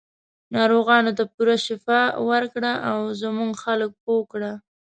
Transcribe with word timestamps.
ناروغانو 0.55 1.11
ته 1.17 1.23
پوره 1.33 1.55
شفا 1.65 2.01
ورکړه 2.29 2.71
او 2.89 2.99
زموږ 3.21 3.51
خلک 3.63 3.91
پوه 4.03 4.23
کړه. 4.31 4.51